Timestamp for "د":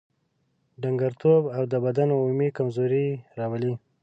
1.71-1.73